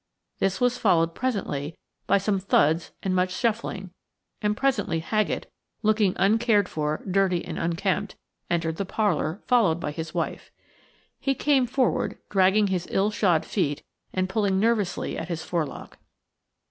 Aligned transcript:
This 0.39 0.59
was 0.59 0.79
followed 0.79 1.13
presently 1.13 1.77
by 2.07 2.17
some 2.17 2.39
thuds 2.39 2.91
and 3.03 3.15
much 3.15 3.31
shuffling, 3.31 3.91
and 4.41 4.57
presently 4.57 4.97
Haggett, 4.99 5.47
looking 5.83 6.15
uncared 6.17 6.67
for, 6.67 7.03
dirty, 7.07 7.45
and 7.45 7.59
unkempt, 7.59 8.15
entered 8.49 8.77
the 8.77 8.83
parlour, 8.85 9.43
followed 9.45 9.79
by 9.79 9.91
his 9.91 10.11
wife. 10.11 10.49
He 11.19 11.35
came 11.35 11.67
forward, 11.67 12.17
dragging 12.31 12.65
his 12.69 12.87
ill 12.89 13.11
shod 13.11 13.45
feet 13.45 13.83
and 14.11 14.27
pulling 14.27 14.59
nervously 14.59 15.19
at 15.19 15.27
his 15.29 15.43
forelock. 15.43 15.99